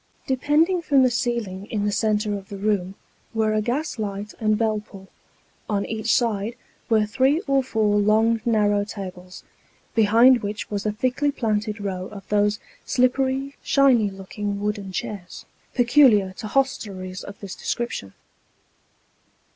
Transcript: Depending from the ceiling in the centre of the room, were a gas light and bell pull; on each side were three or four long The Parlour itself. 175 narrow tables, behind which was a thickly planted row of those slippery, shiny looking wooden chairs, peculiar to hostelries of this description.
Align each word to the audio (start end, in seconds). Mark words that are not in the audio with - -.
Depending 0.25 0.81
from 0.81 1.03
the 1.03 1.11
ceiling 1.11 1.67
in 1.67 1.85
the 1.85 1.91
centre 1.91 2.35
of 2.35 2.49
the 2.49 2.57
room, 2.57 2.95
were 3.35 3.53
a 3.53 3.61
gas 3.61 3.99
light 3.99 4.33
and 4.39 4.57
bell 4.57 4.79
pull; 4.79 5.09
on 5.69 5.85
each 5.85 6.15
side 6.15 6.55
were 6.89 7.05
three 7.05 7.39
or 7.41 7.61
four 7.61 7.97
long 7.99 8.39
The 8.43 8.51
Parlour 8.51 8.81
itself. 8.81 9.13
175 9.15 9.15
narrow 9.21 9.25
tables, 9.29 9.43
behind 9.93 10.41
which 10.41 10.71
was 10.71 10.87
a 10.87 10.91
thickly 10.91 11.29
planted 11.31 11.79
row 11.79 12.07
of 12.07 12.27
those 12.29 12.57
slippery, 12.83 13.57
shiny 13.61 14.09
looking 14.09 14.59
wooden 14.59 14.91
chairs, 14.91 15.45
peculiar 15.75 16.33
to 16.37 16.47
hostelries 16.47 17.23
of 17.23 17.39
this 17.39 17.53
description. 17.53 18.15